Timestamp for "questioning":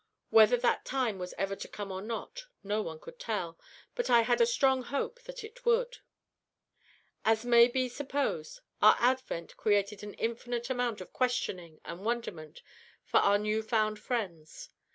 11.13-11.81